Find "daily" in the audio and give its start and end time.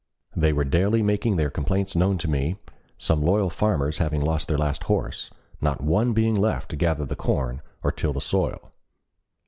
0.63-1.03